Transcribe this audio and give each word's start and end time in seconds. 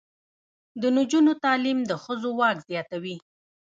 د 0.81 0.83
نجونو 0.97 1.31
تعلیم 1.43 1.79
د 1.89 1.91
ښځو 2.03 2.29
واک 2.39 2.57
زیاتوي. 2.69 3.17